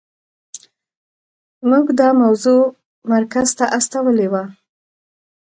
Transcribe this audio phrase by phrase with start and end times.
[1.69, 2.61] موږ دا موضوع
[3.11, 4.43] مرکز ته استولې وه.